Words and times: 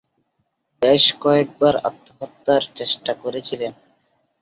বেশ 0.81 1.03
কয়েকবার 1.21 1.73
আত্মহত্যার 1.89 2.63
চেষ্টা 2.75 3.11
করেছিলেন। 3.13 3.71